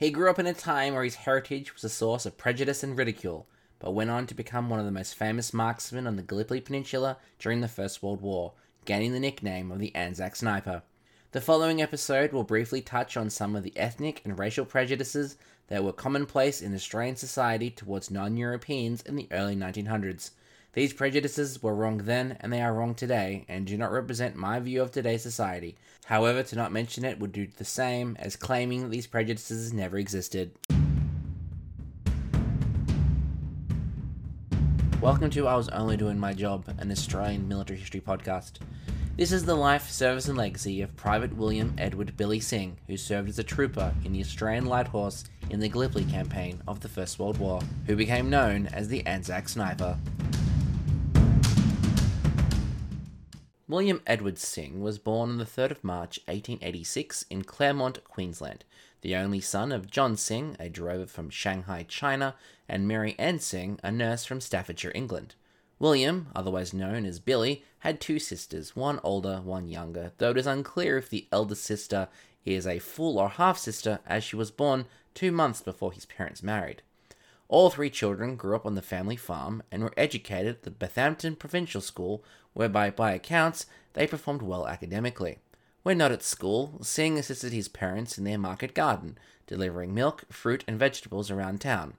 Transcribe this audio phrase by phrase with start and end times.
[0.00, 2.96] He grew up in a time where his heritage was a source of prejudice and
[2.96, 3.46] ridicule,
[3.78, 7.18] but went on to become one of the most famous marksmen on the Gallipoli Peninsula
[7.38, 8.54] during the First World War,
[8.86, 10.82] gaining the nickname of the Anzac Sniper.
[11.32, 15.36] The following episode will briefly touch on some of the ethnic and racial prejudices
[15.68, 20.30] that were commonplace in Australian society towards non Europeans in the early 1900s.
[20.72, 24.60] These prejudices were wrong then and they are wrong today and do not represent my
[24.60, 25.74] view of today's society.
[26.04, 29.98] However, to not mention it would do the same as claiming that these prejudices never
[29.98, 30.52] existed.
[35.00, 38.60] Welcome to I Was Only Doing My Job, an Australian military history podcast.
[39.16, 43.28] This is the life, service, and legacy of Private William Edward Billy Sing, who served
[43.28, 47.18] as a trooper in the Australian Light Horse in the Gallipoli campaign of the First
[47.18, 49.98] World War, who became known as the Anzac Sniper.
[53.70, 58.64] William Edward Sing was born on the 3rd of March 1886 in Clermont, Queensland,
[59.02, 62.34] the only son of John Sing, a drover from Shanghai, China,
[62.68, 65.36] and Mary Ann Sing, a nurse from Staffordshire, England.
[65.78, 70.48] William, otherwise known as Billy, had two sisters, one older, one younger, though it is
[70.48, 72.08] unclear if the elder sister
[72.44, 76.42] is a full or half sister as she was born two months before his parents
[76.42, 76.82] married.
[77.50, 81.34] All three children grew up on the family farm and were educated at the Bethampton
[81.34, 85.40] Provincial School, whereby, by accounts, they performed well academically.
[85.82, 90.62] When not at school, Sing assisted his parents in their market garden, delivering milk, fruit,
[90.68, 91.94] and vegetables around town.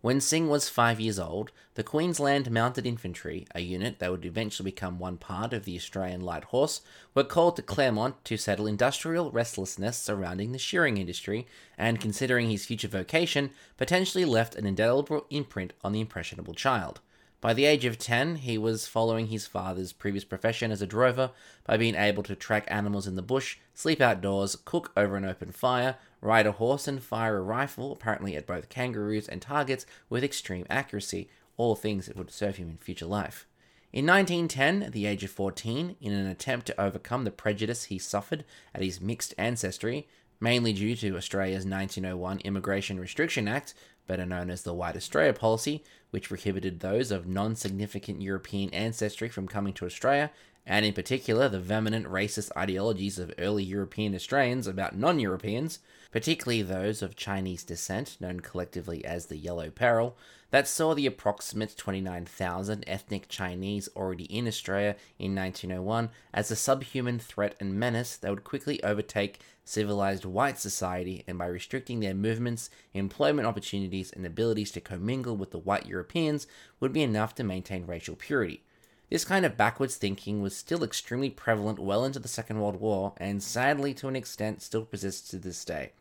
[0.00, 4.70] When Sing was five years old, the Queensland Mounted Infantry, a unit that would eventually
[4.70, 6.82] become one part of the Australian Light Horse,
[7.14, 12.64] were called to Clermont to settle industrial restlessness surrounding the shearing industry, and considering his
[12.64, 17.00] future vocation, potentially left an indelible imprint on the impressionable child.
[17.40, 21.30] By the age of 10, he was following his father's previous profession as a drover
[21.64, 25.52] by being able to track animals in the bush, sleep outdoors, cook over an open
[25.52, 30.24] fire, ride a horse, and fire a rifle, apparently at both kangaroos and targets, with
[30.24, 33.46] extreme accuracy, all things that would serve him in future life.
[33.92, 38.00] In 1910, at the age of 14, in an attempt to overcome the prejudice he
[38.00, 38.44] suffered
[38.74, 40.08] at his mixed ancestry,
[40.40, 43.74] mainly due to Australia's 1901 Immigration Restriction Act,
[44.08, 49.28] better known as the White Australia Policy, which prohibited those of non significant European ancestry
[49.28, 50.32] from coming to Australia,
[50.66, 55.78] and in particular the vehement racist ideologies of early European Australians about non Europeans,
[56.10, 60.16] particularly those of Chinese descent, known collectively as the Yellow Peril,
[60.50, 67.18] that saw the approximate 29,000 ethnic Chinese already in Australia in 1901 as a subhuman
[67.18, 72.70] threat and menace that would quickly overtake civilized white society and by restricting their movements,
[72.94, 76.46] employment opportunities, and abilities to commingle with the white Europeans
[76.80, 78.62] would be enough to maintain racial purity.
[79.10, 83.14] This kind of backwards thinking was still extremely prevalent well into the Second World War,
[83.16, 85.92] and sadly to an extent still persists to this day.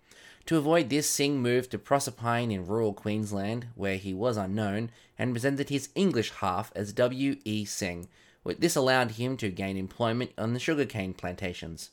[0.48, 5.34] To avoid this, Sing moved to Proserpine in rural Queensland, where he was unknown, and
[5.34, 7.38] presented his English half as W.
[7.46, 7.64] E.
[7.66, 8.08] Sing.
[8.46, 11.90] This allowed him to gain employment on the sugarcane plantations.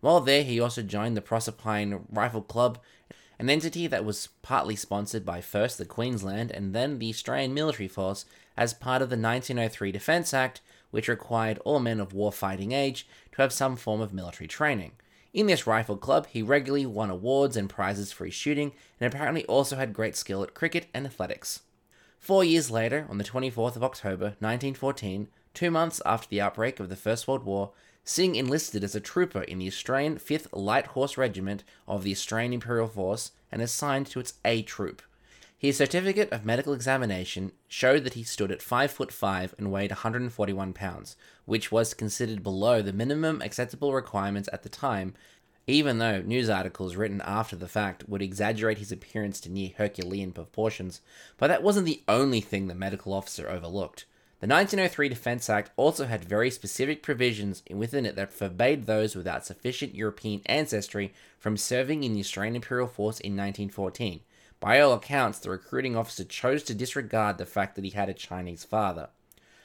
[0.00, 2.78] While there, he also joined the Proserpine Rifle Club,
[3.38, 7.88] an entity that was partly sponsored by first the Queensland and then the Australian Military
[7.88, 8.24] Force
[8.56, 10.60] as part of the 1903 Defence Act,
[10.90, 14.92] which required all men of war fighting age to have some form of military training.
[15.32, 19.44] In this rifle club, he regularly won awards and prizes for his shooting, and apparently
[19.44, 21.60] also had great skill at cricket and athletics.
[22.18, 26.88] Four years later, on the 24th of October 1914, two months after the outbreak of
[26.88, 27.70] the First World War,
[28.10, 32.54] Sing enlisted as a trooper in the Australian 5th Light Horse Regiment of the Australian
[32.54, 35.02] Imperial Force and assigned to its A Troop.
[35.58, 39.90] His certificate of medical examination showed that he stood at 5 foot 5 and weighed
[39.90, 45.12] 141 pounds, which was considered below the minimum acceptable requirements at the time,
[45.66, 50.32] even though news articles written after the fact would exaggerate his appearance to near Herculean
[50.32, 51.02] proportions.
[51.36, 54.06] But that wasn't the only thing the medical officer overlooked.
[54.40, 59.44] The 1903 Defence Act also had very specific provisions within it that forbade those without
[59.44, 64.20] sufficient European ancestry from serving in the Australian Imperial Force in 1914.
[64.60, 68.14] By all accounts, the recruiting officer chose to disregard the fact that he had a
[68.14, 69.08] Chinese father.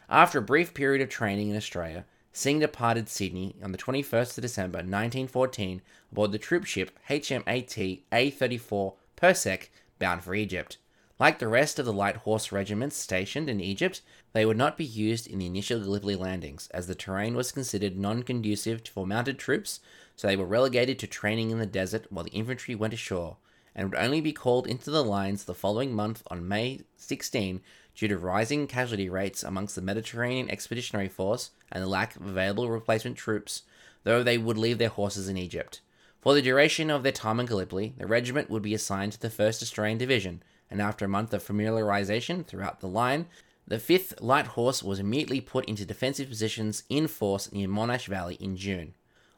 [0.09, 2.05] After a brief period of training in Australia,
[2.35, 8.95] Sing departed Sydney on the 21st of December 1914 aboard the troop ship HMAT A34
[9.15, 10.79] Persic bound for Egypt.
[11.19, 14.01] Like the rest of the light horse regiments stationed in Egypt,
[14.33, 17.97] they would not be used in the initial Gallipoli landings, as the terrain was considered
[17.97, 19.79] non conducive for mounted troops,
[20.15, 23.37] so they were relegated to training in the desert while the infantry went ashore
[23.75, 27.61] and would only be called into the lines the following month on May 16
[27.95, 32.69] due to rising casualty rates amongst the Mediterranean Expeditionary Force and the lack of available
[32.69, 33.63] replacement troops,
[34.03, 35.81] though they would leave their horses in Egypt.
[36.21, 39.29] For the duration of their time in Gallipoli, the regiment would be assigned to the
[39.29, 40.41] 1st Australian Division,
[40.73, 43.27] and after a month of familiarization throughout the line,
[43.67, 48.35] the 5th Light Horse was immediately put into defensive positions in force near Monash Valley
[48.41, 48.95] in June.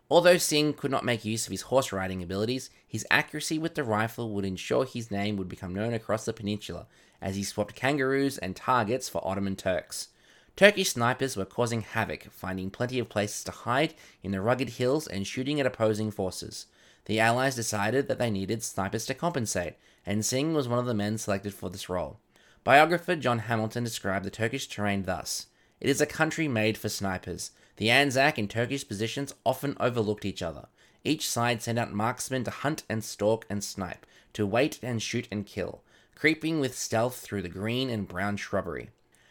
[0.10, 3.84] Although Sing could not make use of his horse riding abilities, his accuracy with the
[3.84, 6.88] rifle would ensure his name would become known across the peninsula
[7.22, 10.08] as he swapped kangaroos and targets for Ottoman Turks.
[10.56, 13.94] Turkish snipers were causing havoc, finding plenty of places to hide
[14.24, 16.68] in the rugged hills and shooting at opposing forces.
[17.06, 19.76] The Allies decided that they needed snipers to compensate,
[20.06, 22.20] and Sing was one of the men selected for this role.
[22.64, 25.48] Biographer John Hamilton described the Turkish terrain thus
[25.80, 27.52] It is a country made for snipers.
[27.78, 30.68] The Anzac and Turkish positions often overlooked each other.
[31.04, 35.28] Each side sent out marksmen to hunt and stalk and snipe, to wait and shoot
[35.32, 35.84] and kill,
[36.16, 38.90] creeping with stealth through the green and brown shrubbery.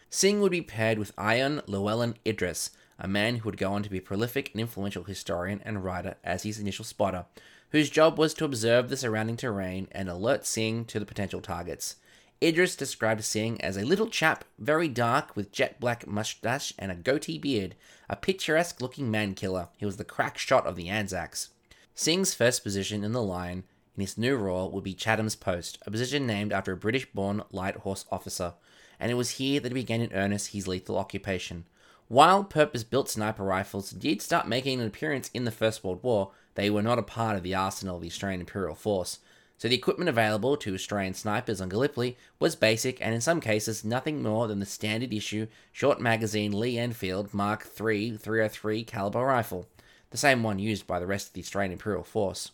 [0.09, 2.71] Sing would be paired with Ion Llewellyn Idriess,
[3.01, 6.15] a man who would go on to be a prolific and influential historian and writer
[6.23, 7.27] as his initial spotter,
[7.75, 11.97] whose job was to observe the surrounding terrain and alert Sing to the potential targets.
[12.41, 16.95] Idriess described Sing as a little chap, very dark, with jet black mustache and a
[16.95, 17.75] goatee beard,
[18.09, 19.71] a picturesque looking man killer.
[19.77, 21.49] He was the crack shot of the Anzacs.
[21.97, 23.65] Sing's first position in the line
[23.97, 27.43] in his new role would be Chatham's Post, a position named after a British born
[27.51, 28.55] light horse officer,
[29.01, 31.65] and it was here that he began in earnest his lethal occupation.
[32.07, 36.31] While purpose built sniper rifles did start making an appearance in the First World War,
[36.55, 39.19] they were not a part of the arsenal of the Australian Imperial Force.
[39.57, 43.85] So the equipment available to Australian snipers on Gallipoli was basic and in some cases
[43.85, 49.67] nothing more than the standard issue short magazine Lee Enfield Mark III 303 caliber rifle,
[50.11, 52.51] the same one used by the rest of the Australian Imperial Force.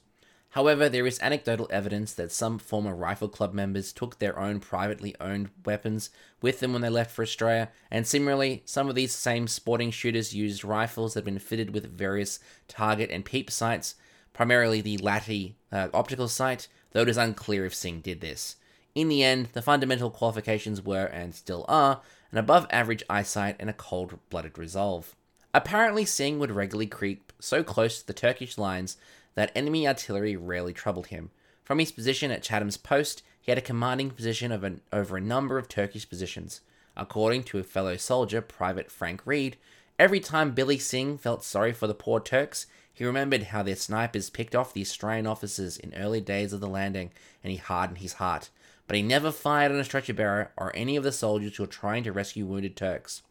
[0.51, 5.15] However, there is anecdotal evidence that some former Rifle Club members took their own privately
[5.21, 6.11] owned weapons
[6.43, 10.35] with them when they left for Australia, and similarly, some of these same sporting shooters
[10.35, 13.95] used rifles that had been fitted with various target and peep sights,
[14.33, 18.57] primarily the Lattey uh, optical sight, though it is unclear if Sing did this.
[18.97, 22.01] In the end, the fundamental qualifications were, and still are,
[22.33, 25.15] an above average eyesight and a cold blooded resolve.
[25.55, 28.97] Apparently, Sing would regularly creep so close to the Turkish lines
[29.35, 31.31] that enemy artillery rarely troubled him.
[31.65, 35.57] From his position at Chatham's Post, he had a commanding position an, over a number
[35.57, 36.61] of Turkish positions.
[36.97, 39.57] According to a fellow soldier, Private Frank Reed,
[39.99, 44.29] every time Billy Sing felt sorry for the poor Turks, he remembered how their snipers
[44.29, 47.13] picked off the Australian officers in early days of the landing,
[47.43, 48.51] and he hardened his heart.
[48.87, 51.69] But he never fired on a stretcher bearer or any of the soldiers who were
[51.69, 53.23] trying to rescue wounded Turks.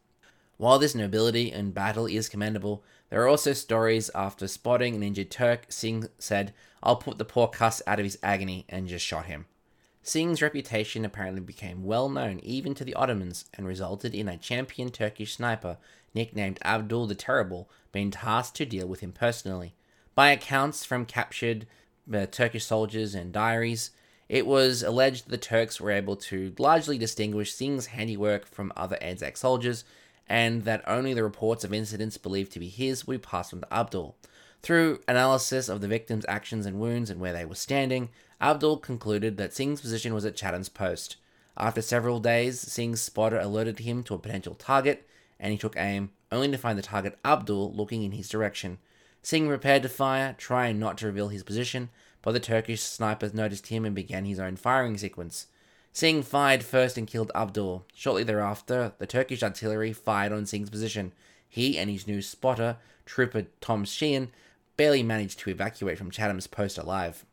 [0.57, 5.31] While this nobility in battle is commendable, there are also stories after spotting an injured
[5.31, 9.25] Turk, Sing said, I'll put the poor cuss out of his agony, and just shot
[9.25, 9.45] him.
[10.01, 14.89] Sing's reputation apparently became well known even to the Ottomans and resulted in a champion
[14.89, 15.77] Turkish sniper,
[16.13, 19.73] nicknamed Abdul the Terrible, being tasked to deal with him personally.
[20.15, 21.67] By accounts from captured
[22.11, 23.91] uh, Turkish soldiers and diaries,
[24.27, 29.37] it was alleged the Turks were able to largely distinguish Sing's handiwork from other Anzac
[29.37, 29.83] soldiers
[30.29, 33.61] and that only the reports of incidents believed to be his would be passed on
[33.61, 34.15] to Abdul.
[34.61, 38.09] Through analysis of the victim's actions and wounds and where they were standing,
[38.39, 41.15] Abdul concluded that Sing's position was at Chatham's post.
[41.57, 45.07] After several days, Sing's spotter alerted him to a potential target,
[45.39, 48.77] and he took aim, only to find the target Abdul looking in his direction.
[49.21, 51.89] Sing prepared to fire, trying not to reveal his position,
[52.21, 55.47] but the Turkish snipers noticed him and began his own firing sequence.
[55.91, 57.85] Sing fired first and killed Abdul.
[57.93, 61.13] Shortly thereafter, the Turkish artillery fired on Sing's position.
[61.47, 64.31] He and his new spotter, Trooper Tom Sheehan,
[64.77, 67.25] barely managed to evacuate from Chatham's post alive.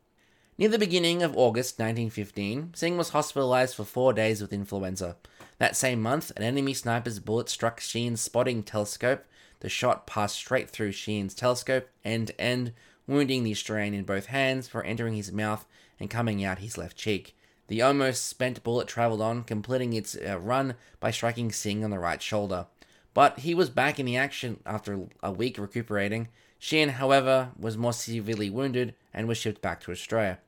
[0.57, 5.15] Near the beginning of August 1915, Sing was hospitalized for four days with influenza.
[5.59, 9.23] That same month, an enemy sniper's bullet struck Sheehan's spotting telescope.
[9.59, 12.73] The shot passed straight through Sheehan's telescope, end to end,
[13.05, 15.67] wounding the Australian in both hands before entering his mouth
[15.99, 17.36] and coming out his left cheek.
[17.67, 21.99] The almost spent bullet traveled on, completing its uh, run by striking Sing on the
[21.99, 22.67] right shoulder.
[23.13, 26.29] But he was back in the action after a week recuperating.
[26.59, 30.39] Sheehan, however, was more severely wounded and was shipped back to Australia.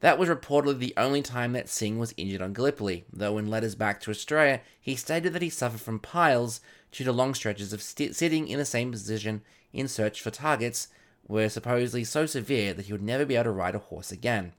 [0.00, 3.74] That was reportedly the only time that Sing was injured on Gallipoli, though in letters
[3.74, 6.60] back to Australia, he stated that he suffered from piles
[6.90, 10.88] due to long stretches of st- sitting in the same position in search for targets
[11.28, 14.52] were supposedly so severe that he would never be able to ride a horse again.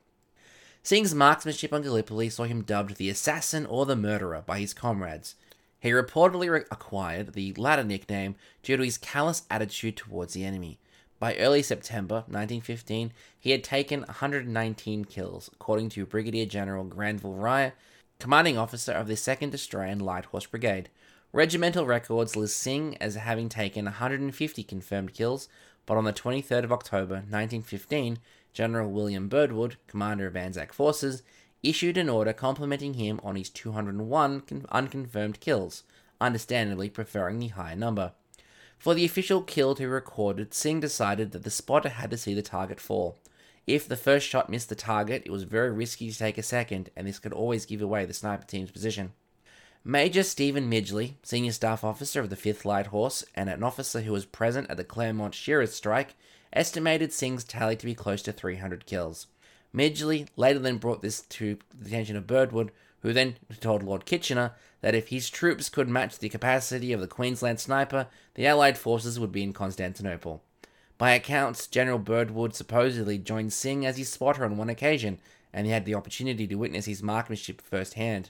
[0.84, 5.36] Sing's marksmanship on Gallipoli saw him dubbed the assassin or the murderer by his comrades.
[5.80, 10.80] He reportedly re- acquired the latter nickname due to his callous attitude towards the enemy.
[11.20, 17.74] By early September 1915, he had taken 119 kills, according to Brigadier General Granville Ryrie,
[18.18, 20.90] commanding officer of the 2nd Australian Light Horse Brigade.
[21.32, 25.48] Regimental records list Sing as having taken 150 confirmed kills,
[25.86, 28.20] but on the 23rd of October 1915,
[28.54, 31.24] General William Birdwood, commander of Anzac forces,
[31.64, 35.84] issued an order complimenting him on his 201 unconfirmed kills,
[36.20, 38.14] understandably preferring the higher number.
[38.78, 42.34] For the official kill to be recorded, Sing decided that the spotter had to see
[42.34, 43.20] the target fall.
[43.68, 46.90] If the first shot missed the target, it was very risky to take a second,
[46.96, 49.14] and this could always give away the sniper team's position.
[49.84, 54.12] Major Stephen Midgley, senior staff officer of the 5th Light Horse and an officer who
[54.12, 56.14] was present at the Clermont Shearers strike,
[56.54, 59.26] estimated Sing's tally to be close to 300 kills.
[59.76, 64.52] Midgley later then brought this to the attention of Birdwood, who then told Lord Kitchener
[64.82, 69.20] that if his troops could match the capacity of the Queensland sniper, the Allied forces
[69.20, 70.44] would be in Constantinople.
[71.00, 75.18] By accounts, General Birdwood supposedly joined Sing as his spotter on one occasion,
[75.52, 78.30] and he had the opportunity to witness his marksmanship firsthand.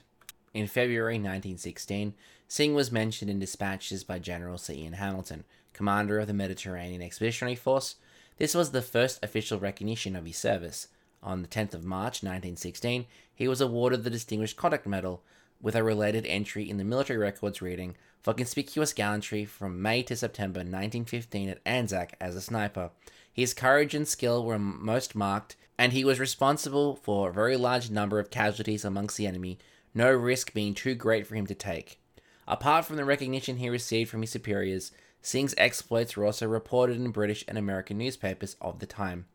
[0.54, 2.12] In February 1916,
[2.46, 7.54] Sing was mentioned in dispatches by General Sir Ian Hamilton, commander of the Mediterranean Expeditionary
[7.54, 7.96] Force.
[8.36, 10.88] This was the first official recognition of his service.
[11.22, 15.22] On the 10th of March 1916, he was awarded the Distinguished Conduct Medal,
[15.62, 20.16] with a related entry in the military records reading for conspicuous gallantry from May to
[20.16, 22.90] September 1915 at Anzac as a sniper.
[23.32, 27.90] His courage and skill were most marked, and he was responsible for a very large
[27.90, 29.58] number of casualties amongst the enemy,
[29.94, 32.00] no risk being too great for him to take.
[32.46, 37.10] Apart from the recognition he received from his superiors, Sing's exploits were also reported in
[37.10, 39.26] British and American newspapers of the time.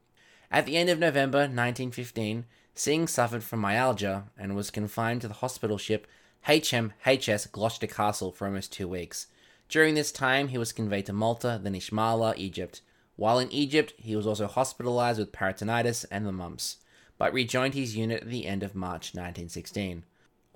[0.51, 2.45] At the end of November 1915,
[2.75, 6.05] Sing suffered from myalgia and was confined to the hospital ship
[6.47, 9.27] HMHS Gloucester Castle for almost two weeks.
[9.67, 12.81] During this time, he was conveyed to Malta, then Ismailia, Egypt.
[13.15, 16.77] While in Egypt, he was also hospitalized with peritonitis and the mumps,
[17.17, 20.03] but rejoined his unit at the end of March 1916.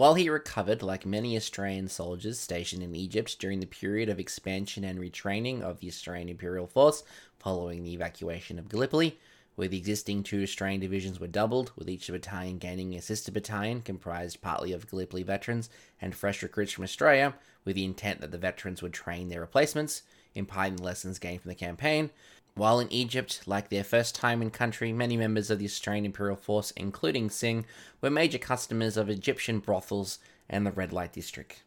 [0.02, 4.84] While he recovered, like many Australian soldiers stationed in Egypt during the period of expansion
[4.84, 7.04] and retraining of the Australian Imperial Force
[7.38, 9.20] following the evacuation of Gallipoli,
[9.54, 13.84] where the existing two Australian divisions were doubled, with each battalion gaining a sister battalion
[13.84, 15.70] comprised partly of Gallipoli veterans
[16.02, 20.02] and fresh recruits from Australia, with the intent that the veterans would train their replacements,
[20.34, 22.10] imparting the lessons gained from the campaign.
[22.56, 26.36] While in Egypt, like their first time in country, many members of the Australian Imperial
[26.36, 27.66] Force, including Sing,
[28.02, 31.64] were major customers of Egyptian brothels and the red light district.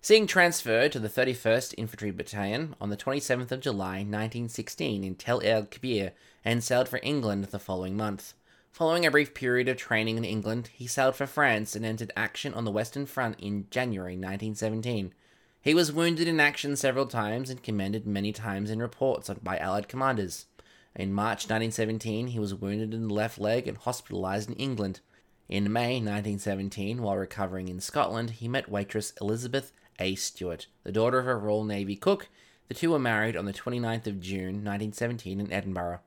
[0.00, 5.42] Sing transferred to the 31st Infantry Battalion on the 27th of July 1916 in Tel
[5.42, 6.12] El Kebir
[6.44, 8.34] and sailed for England the following month.
[8.72, 12.54] Following a brief period of training in England, he sailed for France and entered action
[12.54, 15.12] on the Western Front in January 1917.
[15.60, 19.88] He was wounded in action several times and commended many times in reports by Allied
[19.88, 20.46] commanders.
[20.94, 25.00] In March 1917, he was wounded in the left leg and hospitalized in England.
[25.48, 30.14] In May 1917, while recovering in Scotland, he met waitress Elizabeth a.
[30.14, 32.28] Stewart, the daughter of a Royal Navy cook.
[32.68, 36.00] The two were married on the 29th of June 1917 in Edinburgh.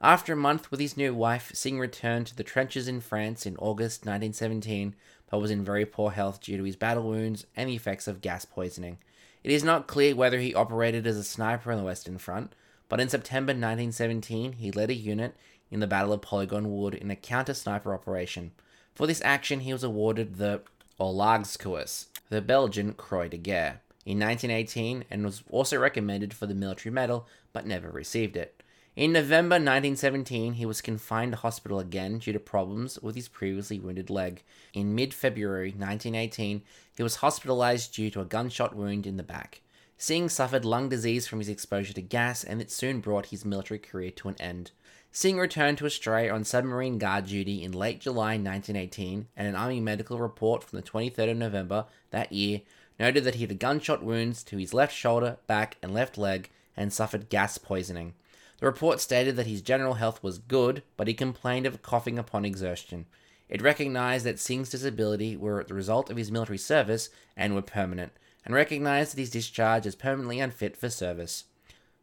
[0.00, 3.56] After a month with his new wife, Sing returned to the trenches in France in
[3.56, 4.94] August 1917,
[5.30, 8.20] but was in very poor health due to his battle wounds and the effects of
[8.20, 8.98] gas poisoning.
[9.44, 12.54] It is not clear whether he operated as a sniper on the Western Front,
[12.88, 15.36] but in September 1917 he led a unit
[15.70, 18.52] in the Battle of Polygon Wood in a counter sniper operation.
[18.94, 20.62] For this action, he was awarded the
[20.98, 26.92] Oorlogskruis, the Belgian Croix de Guerre, in 1918 and was also recommended for the military
[26.92, 28.57] medal but never received it.
[28.98, 33.78] In November 1917, he was confined to hospital again due to problems with his previously
[33.78, 34.42] wounded leg.
[34.74, 36.62] In mid February 1918,
[36.96, 39.60] he was hospitalized due to a gunshot wound in the back.
[39.98, 43.78] Sing suffered lung disease from his exposure to gas, and it soon brought his military
[43.78, 44.72] career to an end.
[45.12, 49.78] Sing returned to Australia on submarine guard duty in late July 1918, and an Army
[49.78, 52.62] medical report from the 23rd of November that year
[52.98, 56.92] noted that he had gunshot wounds to his left shoulder, back, and left leg and
[56.92, 58.14] suffered gas poisoning.
[58.58, 62.44] The report stated that his general health was good, but he complained of coughing upon
[62.44, 63.06] exertion.
[63.48, 68.12] It recognized that Sing's disability were the result of his military service and were permanent,
[68.44, 71.44] and recognized that his discharge as permanently unfit for service.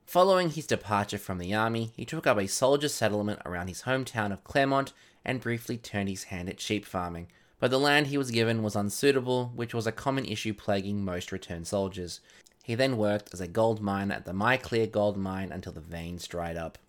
[0.05, 4.31] Following his departure from the army, he took up a soldier settlement around his hometown
[4.31, 4.93] of Clermont
[5.25, 7.27] and briefly turned his hand at sheep farming.
[7.59, 11.31] But the land he was given was unsuitable, which was a common issue plaguing most
[11.31, 12.21] returned soldiers.
[12.65, 16.27] He then worked as a gold miner at the Maclear gold mine until the veins
[16.27, 16.79] dried up.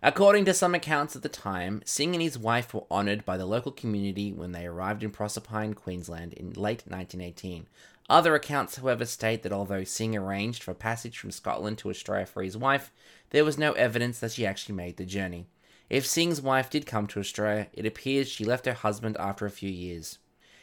[0.00, 3.44] According to some accounts at the time, Sing and his wife were honoured by the
[3.44, 7.66] local community when they arrived in Proserpine, Queensland in late 1918,
[8.08, 12.44] other accounts, however, state that although Sing arranged for passage from Scotland to Australia for
[12.44, 12.92] his wife,
[13.30, 15.48] there was no evidence that she actually made the journey.
[15.90, 19.50] If Sing's wife did come to Australia, it appears she left her husband after a
[19.50, 20.20] few years.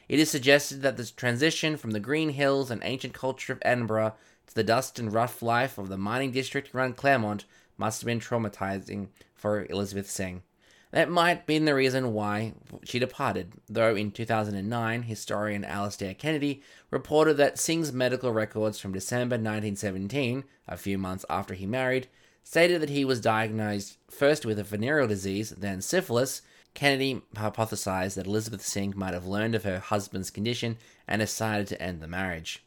[0.08, 4.14] It is suggested that the transition from the green hills and ancient culture of Edinburgh
[4.54, 7.46] the dust and rough life of the mining district around Clermont
[7.78, 10.44] must have been traumatizing for Elizabeth Sing.
[10.92, 16.62] That might have been the reason why she departed, though in 2009, historian Alastair Kennedy
[16.92, 22.08] reported that Sing's medical records from December 1917, a few months after he married,
[22.44, 26.44] stated that he was diagnosed first with a venereal disease, then syphilis.
[26.76, 31.82] Kennedy hypothesized that Elizabeth Sing might have learned of her husband's condition and decided to
[31.82, 32.64] end the marriage.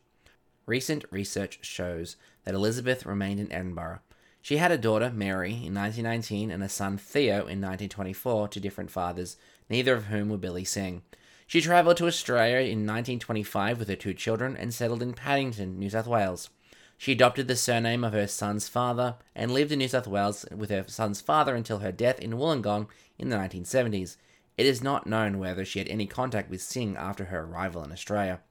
[0.66, 4.00] Recent research shows that Elizabeth remained in Edinburgh,
[4.46, 8.92] she had a daughter, Mary, in 1919 and a son, Theo, in 1924, to different
[8.92, 9.36] fathers,
[9.68, 11.02] neither of whom were Billy Sing.
[11.48, 15.90] She travelled to Australia in 1925 with her two children and settled in Paddington, New
[15.90, 16.50] South Wales.
[16.96, 20.70] She adopted the surname of her son's father and lived in New South Wales with
[20.70, 22.86] her son's father until her death in Wollongong
[23.18, 24.16] in the 1970s.
[24.56, 27.90] It is not known whether she had any contact with Sing after her arrival in
[27.90, 28.42] Australia.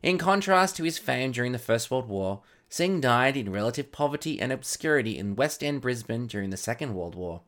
[0.00, 4.40] In contrast to his fame during the First World War, Sing died in relative poverty
[4.40, 7.40] and obscurity in West End, Brisbane during the Second World War.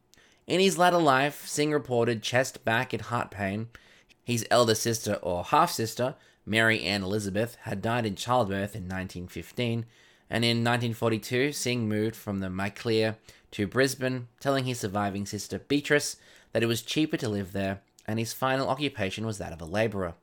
[0.48, 3.68] In his latter life, Sing reported chest, back, and heart pain.
[4.24, 9.86] His elder sister or half sister, Mary Ann Elizabeth, had died in childbirth in 1915,
[10.28, 13.16] and in 1942, Sing moved from the Maclear
[13.52, 16.16] to Brisbane, telling his surviving sister Beatrice
[16.52, 19.64] that it was cheaper to live there, and his final occupation was that of a
[19.64, 20.14] labourer.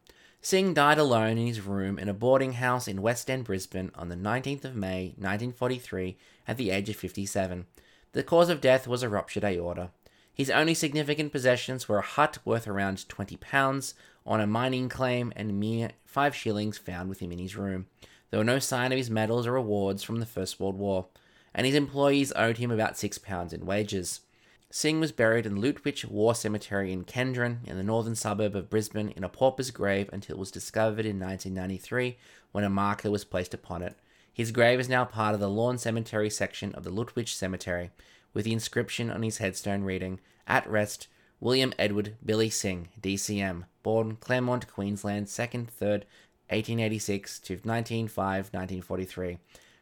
[0.49, 4.07] Sing died alone in his room in a boarding house in West End, Brisbane on
[4.07, 6.15] the 19th of May 1943
[6.47, 7.65] at the age of 57.
[8.13, 9.89] The cause of death was a ruptured aorta.
[10.33, 13.93] His only significant possessions were a hut worth around £20
[14.25, 17.87] on a mining claim and mere 5 shillings found with him in his room.
[18.29, 21.07] There were no sign of his medals or awards from the First World War,
[21.53, 24.21] and his employees owed him about £6 in wages.
[24.69, 29.09] Sing was buried in Lutwyche War Cemetery in Kedron, in the northern suburb of Brisbane,
[29.09, 32.17] in a pauper's grave until it was discovered in 1993
[32.51, 33.95] when a marker was placed upon it.
[34.33, 37.91] His grave is now part of the Lawn Cemetery section of the Lutwyche Cemetery,
[38.33, 41.07] with the inscription on his headstone reading, At rest,
[41.39, 46.03] William Edward Billy Sing, DCM, born Clermont, Queensland, 2nd 3rd,
[46.49, 49.37] 1886 to 1905 1943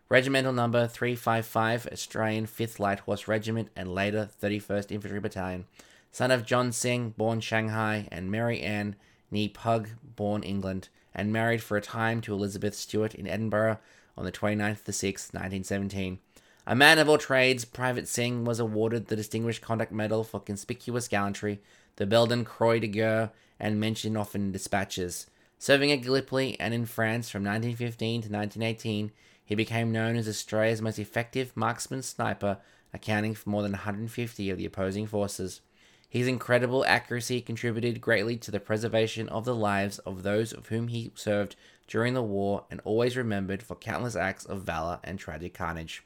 [0.07, 5.65] Regimental Number 355, Australian 5th Light Horse Regiment, and later 31st Infantry Battalion.
[6.11, 8.95] Son of John Sing, born Shanghai, and Mary Ann
[9.31, 13.79] Nee Pugh, born England, and married for a time to Elizabeth Stewart in Edinburgh
[14.15, 16.19] on the 29th of the 6th, 1917.
[16.67, 21.07] A man of all trades, Private Sing was awarded the Distinguished Conduct Medal for conspicuous
[21.07, 21.61] gallantry,
[21.95, 25.25] the Belgian Croix de Guerre, and mentioned often in dispatches.
[25.57, 29.11] Serving at Gallipoli and in France from 1915 to 1918,
[29.45, 32.57] he became known as Australia's most effective marksman sniper,
[32.91, 35.61] accounting for more than 150 of the opposing forces.
[36.09, 40.87] His incredible accuracy contributed greatly to the preservation of the lives of those of whom
[40.87, 41.55] he served
[41.87, 46.03] during the war and always remembered for countless acts of valour and tragic carnage.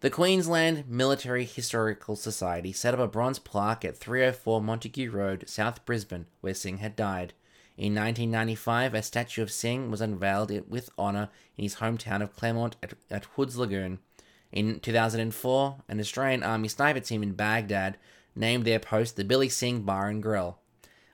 [0.00, 5.84] The Queensland Military Historical Society set up a bronze plaque at 304 Montague Road, South
[5.84, 7.32] Brisbane, where Sing had died.
[7.76, 12.76] In 1995, a statue of Sing was unveiled with honour in his hometown of Clermont
[12.82, 13.98] at, at Woods Lagoon.
[14.52, 17.98] In 2004, an Australian Army sniper team in Baghdad
[18.36, 20.58] named their post the Billy Sing Bar and Grill.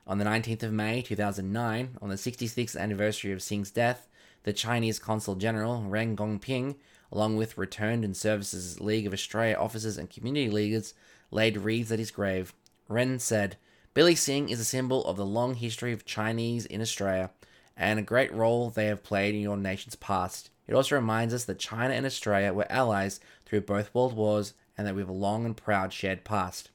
[0.06, 4.06] On the 19th of May 2009, on the 66th anniversary of Sing's death,
[4.42, 6.76] the Chinese Consul General Ren Gongping,
[7.10, 10.92] along with Returned and Services League of Australia officers and community leaders,
[11.30, 12.52] laid wreaths at his grave.
[12.88, 13.56] Ren said,
[13.92, 17.31] Billy Sing is a symbol of the long history of Chinese in Australia
[17.76, 20.48] and a great role they have played in your nation's past.
[20.68, 24.87] It also reminds us that China and Australia were allies through both world wars and
[24.87, 26.70] that we have a long and proud shared past.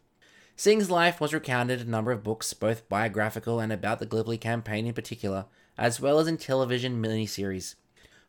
[0.58, 4.38] Sing's life was recounted in a number of books, both biographical and about the Gallipoli
[4.38, 5.46] campaign in particular,
[5.78, 7.76] as well as in television miniseries.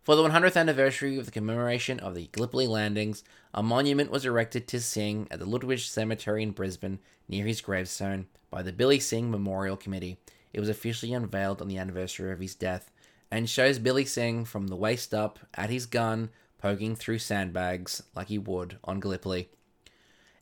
[0.06, 4.68] For the 100th anniversary of the commemoration of the Gallipoli landings, a monument was erected
[4.68, 9.32] to Sing at the Lutwyche Cemetery in Brisbane near his gravestone by the Billy Sing
[9.32, 10.18] Memorial Committee.
[10.52, 12.92] It was officially unveiled on the anniversary of his death
[13.32, 18.28] and shows Billy Sing from the waist up at his gun, poking through sandbags like
[18.28, 19.48] he would on Gallipoli.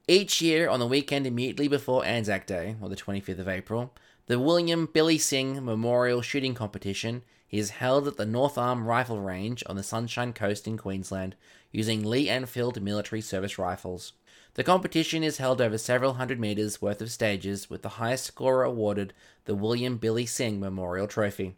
[0.07, 3.95] Each year, on the weekend immediately before Anzac Day, or the 25th of April,
[4.27, 9.63] the William Billy Sing Memorial Shooting Competition is held at the North Arm Rifle Range
[9.67, 11.37] on the Sunshine Coast in Queensland
[11.71, 14.15] using Lee Enfield military service rifles.
[14.55, 18.65] The competition is held over several hundred metres worth of stages, with the highest scorer
[18.65, 19.13] awarded
[19.45, 21.57] the William Billy Sing Memorial Trophy.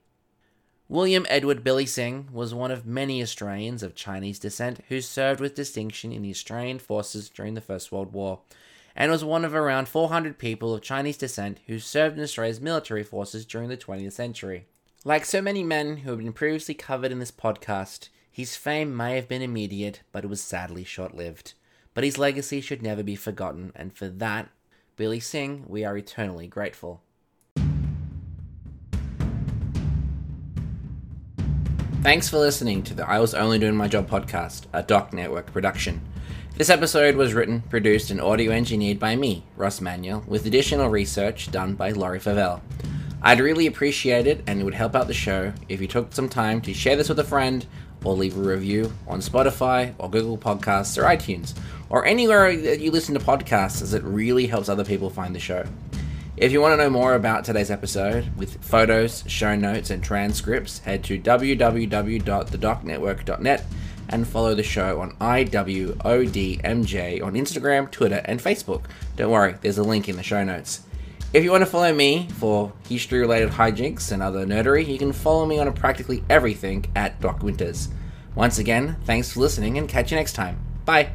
[0.88, 5.55] William Edward Billy Sing was one of many Australians of Chinese descent who served with
[5.55, 8.40] distinction in the Australian forces during the First World War,
[8.96, 13.04] and was one of around 400 people of Chinese descent who served in Australia's military
[13.04, 14.66] forces during the 20th century.
[15.04, 19.14] Like so many men who have been previously covered in this podcast, his fame may
[19.16, 21.52] have been immediate, but it was sadly short lived.
[21.96, 24.50] but his legacy should never be forgotten, and for that,
[24.96, 27.00] Billy Sing, we are eternally grateful.
[32.02, 35.50] Thanks for listening to the I Was Only Doing My Job podcast, a Doc Network
[35.50, 36.02] production.
[36.56, 41.50] This episode was written, produced, and audio engineered by me, Ross Manuel, with additional research
[41.50, 42.62] done by Laurie Favell.
[43.20, 46.30] I'd really appreciate it, and it would help out the show if you took some
[46.30, 47.66] time to share this with a friend
[48.02, 51.52] or leave a review on Spotify or Google Podcasts or iTunes
[51.90, 55.38] or anywhere that you listen to podcasts, as it really helps other people find the
[55.38, 55.66] show.
[56.38, 60.78] If you want to know more about today's episode with photos, show notes, and transcripts,
[60.78, 63.66] head to www.thedocnetwork.net
[64.08, 68.84] and follow the show on IWODMJ on Instagram, Twitter, and Facebook.
[69.16, 70.80] Don't worry, there's a link in the show notes.
[71.32, 75.12] If you want to follow me for history related hijinks and other nerdery, you can
[75.12, 77.88] follow me on practically everything at Doc Winters.
[78.34, 80.58] Once again, thanks for listening and catch you next time.
[80.84, 81.10] Bye.